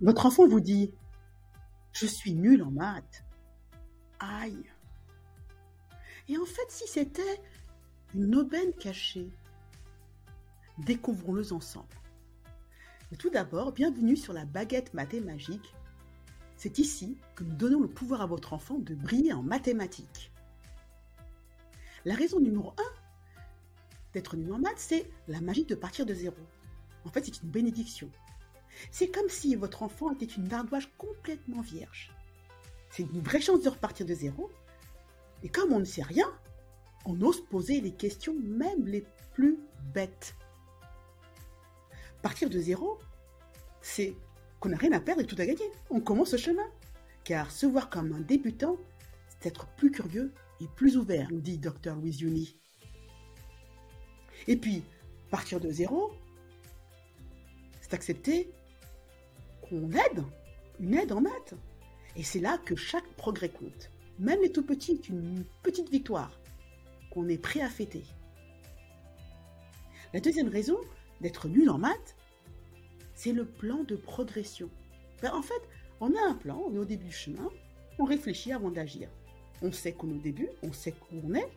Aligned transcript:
Votre 0.00 0.26
enfant 0.26 0.46
vous 0.46 0.60
dit 0.60 0.92
Je 1.92 2.06
suis 2.06 2.34
nul 2.34 2.62
en 2.62 2.70
maths. 2.70 3.24
Aïe. 4.20 4.62
Et 6.28 6.38
en 6.38 6.44
fait, 6.44 6.68
si 6.68 6.86
c'était 6.86 7.40
une 8.14 8.36
aubaine 8.36 8.72
cachée, 8.74 9.28
découvrons-le 10.78 11.52
ensemble. 11.52 11.88
tout 13.18 13.30
d'abord, 13.30 13.72
bienvenue 13.72 14.16
sur 14.16 14.32
la 14.32 14.44
baguette 14.44 14.94
mathématique. 14.94 15.74
C'est 16.56 16.78
ici 16.78 17.16
que 17.34 17.42
nous 17.42 17.54
donnons 17.54 17.80
le 17.80 17.88
pouvoir 17.88 18.20
à 18.20 18.26
votre 18.26 18.52
enfant 18.52 18.78
de 18.78 18.94
briller 18.94 19.32
en 19.32 19.42
mathématiques. 19.42 20.30
La 22.04 22.14
raison 22.14 22.38
numéro 22.38 22.70
1 22.70 22.82
d'être 24.12 24.36
nul 24.36 24.52
en 24.52 24.58
maths, 24.58 24.78
c'est 24.78 25.10
la 25.26 25.40
magie 25.40 25.64
de 25.64 25.74
partir 25.74 26.06
de 26.06 26.14
zéro. 26.14 26.36
En 27.04 27.08
fait, 27.08 27.24
c'est 27.24 27.42
une 27.42 27.50
bénédiction. 27.50 28.08
C'est 28.90 29.08
comme 29.08 29.28
si 29.28 29.54
votre 29.54 29.82
enfant 29.82 30.12
était 30.12 30.26
une 30.26 30.52
ardoise 30.52 30.88
complètement 30.96 31.62
vierge. 31.62 32.12
C'est 32.90 33.02
une 33.02 33.20
vraie 33.20 33.40
chance 33.40 33.62
de 33.62 33.68
repartir 33.68 34.06
de 34.06 34.14
zéro. 34.14 34.50
Et 35.42 35.48
comme 35.48 35.72
on 35.72 35.78
ne 35.78 35.84
sait 35.84 36.02
rien, 36.02 36.26
on 37.04 37.20
ose 37.22 37.44
poser 37.46 37.80
les 37.80 37.92
questions 37.92 38.34
même 38.34 38.86
les 38.86 39.04
plus 39.32 39.58
bêtes. 39.94 40.34
Partir 42.22 42.50
de 42.50 42.58
zéro, 42.58 42.98
c'est 43.80 44.16
qu'on 44.60 44.70
n'a 44.70 44.76
rien 44.76 44.92
à 44.92 45.00
perdre 45.00 45.22
et 45.22 45.26
tout 45.26 45.36
à 45.38 45.46
gagner. 45.46 45.70
On 45.90 46.00
commence 46.00 46.30
ce 46.30 46.36
chemin. 46.36 46.66
Car 47.24 47.50
se 47.50 47.66
voir 47.66 47.90
comme 47.90 48.12
un 48.12 48.20
débutant, 48.20 48.76
c'est 49.28 49.48
être 49.48 49.66
plus 49.76 49.90
curieux 49.90 50.32
et 50.60 50.66
plus 50.76 50.96
ouvert, 50.96 51.30
nous 51.30 51.40
dit 51.40 51.58
Dr. 51.58 51.94
Louis 51.94 52.18
Uni. 52.22 52.58
Et 54.46 54.56
puis, 54.56 54.82
partir 55.30 55.60
de 55.60 55.70
zéro, 55.70 56.12
c'est 57.80 57.94
accepter 57.94 58.50
qu'on 59.68 59.90
aide, 59.90 60.24
une 60.80 60.94
aide 60.94 61.12
en 61.12 61.20
maths. 61.20 61.54
Et 62.16 62.22
c'est 62.22 62.40
là 62.40 62.58
que 62.58 62.76
chaque 62.76 63.08
progrès 63.16 63.48
compte. 63.48 63.90
Même 64.18 64.40
les 64.42 64.50
tout 64.50 64.64
petits, 64.64 65.00
une 65.08 65.44
petite 65.62 65.90
victoire 65.90 66.32
qu'on 67.10 67.28
est 67.28 67.38
prêt 67.38 67.60
à 67.60 67.68
fêter. 67.68 68.04
La 70.12 70.20
deuxième 70.20 70.48
raison 70.48 70.78
d'être 71.20 71.48
nul 71.48 71.70
en 71.70 71.78
maths, 71.78 72.16
c'est 73.14 73.32
le 73.32 73.44
plan 73.44 73.84
de 73.84 73.96
progression. 73.96 74.70
Ben, 75.22 75.32
en 75.32 75.42
fait, 75.42 75.60
on 76.00 76.14
a 76.14 76.28
un 76.28 76.34
plan, 76.34 76.62
on 76.66 76.74
est 76.74 76.78
au 76.78 76.84
début 76.84 77.06
du 77.06 77.12
chemin, 77.12 77.48
on 77.98 78.04
réfléchit 78.04 78.52
avant 78.52 78.70
d'agir. 78.70 79.08
On 79.60 79.72
sait 79.72 79.92
qu'on 79.92 80.08
est 80.10 80.14
au 80.14 80.20
début, 80.20 80.48
on 80.62 80.72
sait 80.72 80.94
où 81.12 81.20
on 81.24 81.34
est, 81.34 81.48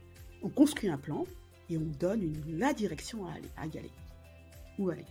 on 0.41 0.49
construit 0.49 0.89
un 0.89 0.97
plan 0.97 1.25
et 1.69 1.77
on 1.77 1.91
donne 1.99 2.33
la 2.47 2.73
direction 2.73 3.25
à, 3.27 3.33
aller, 3.33 3.49
à 3.57 3.67
y 3.67 3.77
aller. 3.77 3.91
Où 4.79 4.89
aller 4.89 5.05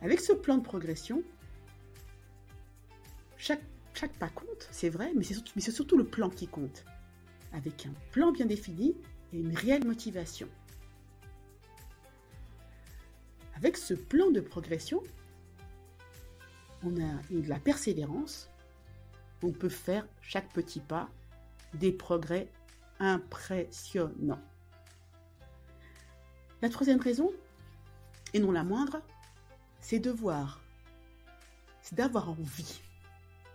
Avec 0.00 0.20
ce 0.20 0.32
plan 0.32 0.58
de 0.58 0.62
progression, 0.62 1.22
chaque, 3.36 3.62
chaque 3.94 4.16
pas 4.18 4.28
compte, 4.28 4.68
c'est 4.70 4.88
vrai, 4.88 5.12
mais 5.16 5.24
c'est 5.24 5.34
surtout, 5.34 5.60
surtout 5.60 5.96
le 5.96 6.04
plan 6.04 6.30
qui 6.30 6.46
compte. 6.46 6.84
Avec 7.52 7.86
un 7.86 7.92
plan 8.12 8.30
bien 8.30 8.46
défini 8.46 8.96
et 9.32 9.38
une 9.38 9.54
réelle 9.54 9.84
motivation. 9.84 10.48
Avec 13.56 13.76
ce 13.76 13.94
plan 13.94 14.30
de 14.30 14.40
progression, 14.40 15.02
on 16.84 16.96
a 16.96 17.22
de 17.30 17.48
la 17.48 17.58
persévérance, 17.58 18.50
on 19.42 19.50
peut 19.50 19.68
faire 19.68 20.06
chaque 20.22 20.52
petit 20.52 20.80
pas 20.80 21.08
des 21.74 21.92
progrès 21.92 22.48
impressionnants. 23.00 24.42
La 26.62 26.68
troisième 26.68 27.00
raison, 27.00 27.32
et 28.32 28.40
non 28.40 28.52
la 28.52 28.64
moindre, 28.64 29.02
c'est 29.80 29.98
de 29.98 30.10
voir, 30.10 30.60
c'est 31.82 31.94
d'avoir 31.94 32.30
envie, 32.30 32.80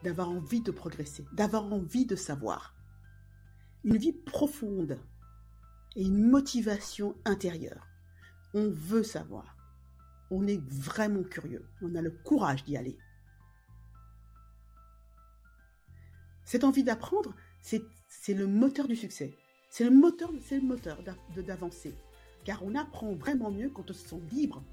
d'avoir 0.04 0.30
envie 0.30 0.62
de 0.62 0.72
progresser, 0.72 1.26
d'avoir 1.34 1.72
envie 1.72 2.06
de 2.06 2.16
savoir. 2.16 2.74
Une 3.84 3.98
vie 3.98 4.14
profonde 4.14 5.00
et 5.96 6.04
une 6.04 6.30
motivation 6.30 7.16
intérieure. 7.26 7.88
On 8.54 8.70
veut 8.70 9.04
savoir. 9.04 9.58
On 10.32 10.48
est 10.48 10.62
vraiment 10.70 11.24
curieux. 11.24 11.66
On 11.82 11.96
a 11.96 12.02
le 12.02 12.12
courage 12.12 12.64
d'y 12.64 12.78
aller. 12.78 12.98
Cette 16.46 16.64
envie 16.64 16.84
d'apprendre, 16.84 17.36
c'est 17.62 18.34
le 18.34 18.48
moteur 18.48 18.88
du 18.88 18.96
succès. 18.96 19.38
C'est 19.70 19.84
le 19.84 19.92
moteur, 19.92 20.32
moteur 20.62 21.04
d'avancer. 21.36 21.96
Car 22.44 22.64
on 22.64 22.76
apprend 22.76 23.14
vraiment 23.16 23.52
mieux 23.52 23.70
quand 23.70 23.90
on 23.90 23.94
se 23.94 24.08
sent 24.08 24.22
libre, 24.32 24.64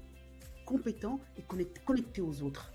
compétent 0.71 1.19
et 1.37 1.43
connecté 1.85 2.21
aux 2.21 2.43
autres. 2.43 2.71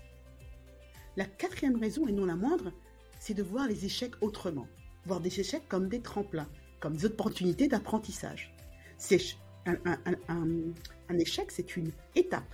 La 1.15 1.25
quatrième 1.25 1.79
raison, 1.79 2.07
et 2.07 2.11
non 2.11 2.25
la 2.25 2.35
moindre, 2.35 2.71
c'est 3.19 3.33
de 3.33 3.41
voir 3.41 3.67
les 3.67 3.85
échecs 3.85 4.13
autrement. 4.21 4.67
Voir 5.05 5.19
des 5.19 5.39
échecs 5.39 5.67
comme 5.67 5.89
des 5.89 6.01
tremplins, 6.01 6.47
comme 6.79 6.95
des 6.95 7.05
opportunités 7.05 7.67
d'apprentissage. 7.67 8.53
Un, 9.65 9.77
un 11.09 11.17
échec, 11.17 11.51
c'est 11.51 11.75
une 11.75 11.91
étape, 12.15 12.53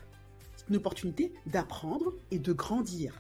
une 0.70 0.78
opportunité 0.78 1.34
d'apprendre 1.46 2.14
et 2.32 2.40
de 2.40 2.54
grandir. 2.54 3.20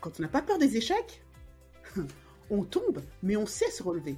Quand 0.00 0.18
on 0.18 0.22
n'a 0.22 0.28
pas 0.28 0.42
peur 0.42 0.58
des 0.58 0.78
échecs, 0.78 1.22
on 2.50 2.64
tombe, 2.64 3.02
mais 3.22 3.36
on 3.36 3.46
sait 3.46 3.70
se 3.70 3.82
relever. 3.82 4.16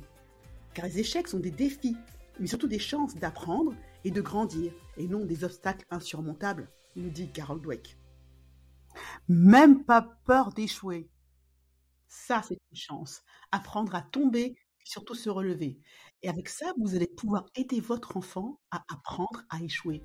Car 0.73 0.87
les 0.87 1.01
échecs 1.01 1.27
sont 1.27 1.41
des 1.41 1.51
défis, 1.51 1.97
mais 2.39 2.47
surtout 2.47 2.69
des 2.69 2.79
chances 2.79 3.17
d'apprendre 3.17 3.75
et 4.05 4.11
de 4.11 4.21
grandir, 4.21 4.73
et 4.97 5.07
non 5.07 5.25
des 5.25 5.45
obstacles 5.45 5.87
insurmontables, 5.91 6.71
nous 6.97 7.11
dit 7.11 7.31
Carol 7.31 7.61
Dweck. 7.61 7.99
Même 9.29 9.85
pas 9.85 10.03
peur 10.25 10.53
d'échouer. 10.53 11.09
Ça, 12.09 12.43
c'est 12.43 12.59
une 12.71 12.77
chance. 12.77 13.23
Apprendre 13.53 13.95
à 13.95 14.03
tomber, 14.03 14.57
et 14.81 14.85
surtout 14.85 15.15
se 15.15 15.31
relever. 15.31 15.79
Et 16.23 16.29
avec 16.29 16.49
ça, 16.49 16.73
vous 16.79 16.95
allez 16.95 17.07
pouvoir 17.07 17.47
aider 17.55 17.81
votre 17.81 18.17
enfant 18.17 18.59
à 18.71 18.85
apprendre 18.93 19.43
à 19.49 19.63
échouer, 19.63 20.03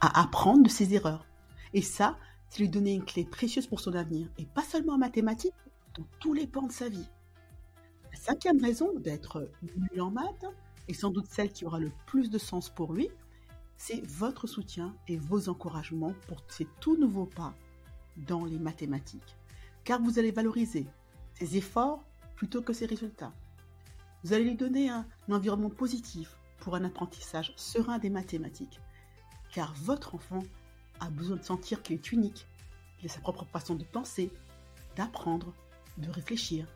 à 0.00 0.22
apprendre 0.22 0.62
de 0.62 0.68
ses 0.68 0.94
erreurs. 0.94 1.26
Et 1.74 1.82
ça, 1.82 2.18
c'est 2.48 2.60
lui 2.60 2.68
donner 2.68 2.94
une 2.94 3.04
clé 3.04 3.24
précieuse 3.24 3.66
pour 3.66 3.80
son 3.80 3.94
avenir, 3.94 4.28
et 4.38 4.46
pas 4.46 4.62
seulement 4.62 4.94
en 4.94 4.98
mathématiques, 4.98 5.54
dans 5.94 6.06
tous 6.20 6.32
les 6.32 6.46
pans 6.46 6.66
de 6.66 6.72
sa 6.72 6.88
vie. 6.88 7.08
La 8.12 8.18
cinquième 8.18 8.60
raison 8.62 8.92
d'être 8.98 9.50
nul 9.62 10.00
en 10.00 10.10
maths, 10.10 10.46
et 10.88 10.94
sans 10.94 11.10
doute 11.10 11.26
celle 11.30 11.52
qui 11.52 11.64
aura 11.64 11.78
le 11.78 11.92
plus 12.06 12.30
de 12.30 12.38
sens 12.38 12.70
pour 12.70 12.92
lui, 12.92 13.08
c'est 13.84 14.06
votre 14.06 14.46
soutien 14.46 14.94
et 15.08 15.16
vos 15.16 15.48
encouragements 15.48 16.14
pour 16.28 16.44
ces 16.46 16.68
tout 16.78 16.96
nouveaux 16.96 17.26
pas 17.26 17.52
dans 18.16 18.44
les 18.44 18.60
mathématiques. 18.60 19.36
Car 19.82 20.00
vous 20.00 20.20
allez 20.20 20.30
valoriser 20.30 20.86
ses 21.34 21.56
efforts 21.56 22.04
plutôt 22.36 22.62
que 22.62 22.72
ses 22.72 22.86
résultats. 22.86 23.32
Vous 24.22 24.32
allez 24.32 24.44
lui 24.44 24.54
donner 24.54 24.88
un, 24.88 25.04
un 25.28 25.34
environnement 25.34 25.68
positif 25.68 26.36
pour 26.60 26.76
un 26.76 26.84
apprentissage 26.84 27.52
serein 27.56 27.98
des 27.98 28.08
mathématiques. 28.08 28.78
Car 29.52 29.74
votre 29.74 30.14
enfant 30.14 30.44
a 31.00 31.10
besoin 31.10 31.36
de 31.36 31.42
sentir 31.42 31.82
qu'il 31.82 31.96
est 31.96 32.12
unique, 32.12 32.46
qu'il 32.98 33.10
a 33.10 33.12
sa 33.12 33.20
propre 33.20 33.46
façon 33.46 33.74
de 33.74 33.84
penser, 33.84 34.30
d'apprendre, 34.94 35.52
de 35.98 36.08
réfléchir, 36.08 36.68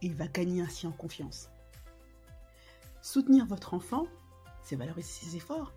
et 0.00 0.06
il 0.06 0.14
va 0.16 0.26
gagner 0.26 0.60
ainsi 0.60 0.88
en 0.88 0.92
confiance. 0.92 1.50
Soutenir 3.00 3.46
votre 3.46 3.74
enfant, 3.74 4.08
c'est 4.64 4.74
valoriser 4.74 5.08
ses 5.08 5.36
efforts, 5.36 5.72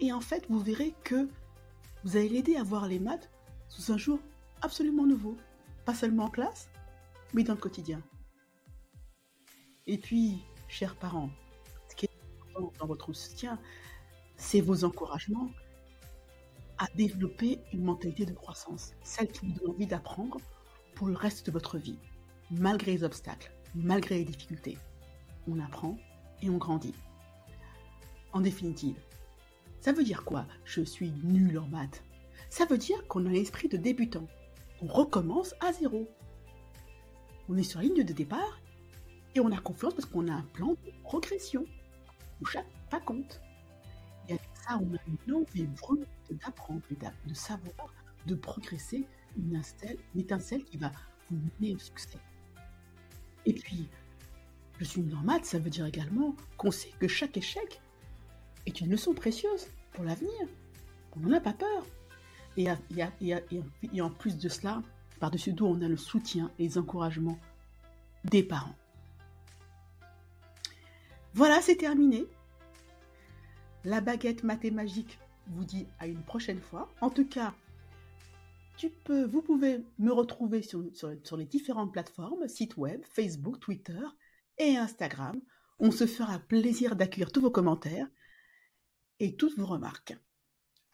et 0.00 0.12
en 0.12 0.20
fait, 0.20 0.46
vous 0.48 0.60
verrez 0.60 0.94
que 1.04 1.28
vous 2.04 2.16
allez 2.16 2.28
l'aider 2.28 2.56
à 2.56 2.62
voir 2.62 2.86
les 2.86 2.98
maths 2.98 3.30
sous 3.68 3.92
un 3.92 3.98
jour 3.98 4.20
absolument 4.62 5.06
nouveau, 5.06 5.36
pas 5.84 5.94
seulement 5.94 6.24
en 6.24 6.30
classe, 6.30 6.68
mais 7.34 7.42
dans 7.42 7.54
le 7.54 7.60
quotidien. 7.60 8.02
Et 9.86 9.98
puis, 9.98 10.44
chers 10.68 10.96
parents, 10.96 11.30
ce 11.88 11.96
qui 11.96 12.06
est 12.06 12.10
important 12.50 12.72
dans 12.78 12.86
votre 12.86 13.12
soutien, 13.12 13.58
c'est 14.36 14.60
vos 14.60 14.84
encouragements, 14.84 15.50
à 16.78 16.86
développer 16.94 17.58
une 17.72 17.82
mentalité 17.82 18.24
de 18.24 18.32
croissance, 18.32 18.92
celle 19.02 19.28
qui 19.28 19.46
vous 19.46 19.52
donne 19.58 19.70
envie 19.70 19.86
d'apprendre 19.86 20.38
pour 20.94 21.08
le 21.08 21.14
reste 21.14 21.46
de 21.46 21.50
votre 21.50 21.76
vie, 21.76 21.98
malgré 22.50 22.92
les 22.92 23.02
obstacles, 23.02 23.52
malgré 23.74 24.18
les 24.18 24.24
difficultés. 24.24 24.78
On 25.48 25.58
apprend 25.58 25.98
et 26.40 26.50
on 26.50 26.56
grandit. 26.56 26.94
En 28.32 28.40
définitive, 28.40 28.96
ça 29.80 29.92
veut 29.92 30.04
dire 30.04 30.24
quoi 30.24 30.46
Je 30.64 30.82
suis 30.82 31.12
nul 31.22 31.58
en 31.58 31.66
maths? 31.68 32.02
Ça 32.50 32.64
veut 32.64 32.78
dire 32.78 33.06
qu'on 33.08 33.26
a 33.26 33.30
l'esprit 33.30 33.68
de 33.68 33.76
débutant. 33.76 34.26
On 34.82 34.86
recommence 34.86 35.54
à 35.60 35.72
zéro. 35.72 36.08
On 37.48 37.56
est 37.56 37.62
sur 37.62 37.80
la 37.80 37.86
ligne 37.86 38.04
de 38.04 38.12
départ 38.12 38.60
et 39.34 39.40
on 39.40 39.52
a 39.52 39.58
confiance 39.58 39.94
parce 39.94 40.06
qu'on 40.06 40.28
a 40.28 40.32
un 40.32 40.46
plan 40.52 40.68
de 40.72 40.92
progression 41.02 41.64
où 42.40 42.46
chaque 42.46 42.66
pas 42.90 43.00
compte 43.00 43.40
on 44.76 44.94
a 44.94 44.98
une 45.06 45.34
envie 45.34 45.66
brûlante 45.66 46.06
d'apprendre, 46.30 46.82
de 47.26 47.34
savoir, 47.34 47.94
de 48.26 48.34
progresser, 48.34 49.06
une, 49.36 49.62
étincelle 50.16 50.64
qui 50.64 50.76
va 50.76 50.92
vous 51.30 51.38
mener 51.60 51.74
au 51.74 51.78
succès. 51.78 52.18
Et 53.46 53.52
puis, 53.54 53.88
je 54.78 54.84
suis 54.84 55.00
une 55.00 55.14
maths, 55.22 55.46
ça 55.46 55.58
veut 55.58 55.70
dire 55.70 55.86
également 55.86 56.34
qu'on 56.56 56.70
sait 56.70 56.92
que 56.98 57.08
chaque 57.08 57.36
échec 57.36 57.80
est 58.68 58.80
une 58.80 58.90
leçon 58.90 59.14
précieuse 59.14 59.68
pour 59.92 60.04
l'avenir. 60.04 60.32
On 61.16 61.20
n'en 61.20 61.36
a 61.36 61.40
pas 61.40 61.52
peur. 61.52 61.86
Et, 62.56 62.68
en 64.00 64.10
plus 64.10 64.36
de 64.36 64.48
cela, 64.48 64.82
par-dessus 65.20 65.54
tout, 65.54 65.66
on 65.66 65.80
a 65.80 65.88
le 65.88 65.96
soutien 65.96 66.50
et 66.58 66.64
les 66.64 66.78
encouragements 66.78 67.38
des 68.24 68.42
parents. 68.42 68.74
Voilà, 71.34 71.60
c'est 71.60 71.76
terminé. 71.76 72.26
La 73.84 74.00
baguette 74.00 74.42
mathématique 74.42 75.18
vous 75.46 75.64
dit 75.64 75.86
à 75.98 76.06
une 76.06 76.22
prochaine 76.22 76.60
fois. 76.60 76.88
En 77.00 77.10
tout 77.10 77.26
cas, 77.26 77.54
tu 78.76 78.90
peux, 78.90 79.24
vous 79.24 79.42
pouvez 79.42 79.84
me 79.98 80.12
retrouver 80.12 80.62
sur, 80.62 80.82
les 81.36 81.44
différentes 81.44 81.92
plateformes, 81.92 82.48
sites 82.48 82.76
web, 82.76 83.02
Facebook, 83.12 83.60
Twitter 83.60 84.00
et 84.58 84.76
Instagram. 84.76 85.40
On 85.78 85.92
se 85.92 86.06
fera 86.06 86.40
plaisir 86.40 86.96
d'accueillir 86.96 87.30
tous 87.30 87.40
vos 87.40 87.50
commentaires 87.50 88.08
et 89.20 89.36
toutes 89.36 89.56
vos 89.58 89.66
remarques. 89.66 90.16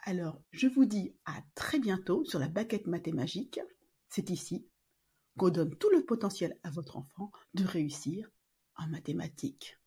Alors, 0.01 0.41
je 0.51 0.67
vous 0.67 0.85
dis 0.85 1.15
à 1.25 1.43
très 1.55 1.79
bientôt 1.79 2.25
sur 2.25 2.39
la 2.39 2.49
baguette 2.49 2.87
mathématique. 2.87 3.61
C'est 4.09 4.31
ici 4.31 4.67
qu'on 5.39 5.51
donne 5.51 5.77
tout 5.77 5.91
le 5.91 6.05
potentiel 6.05 6.59
à 6.63 6.71
votre 6.71 6.97
enfant 6.97 7.31
de 7.55 7.65
réussir 7.65 8.31
en 8.77 8.87
mathématiques. 8.89 9.79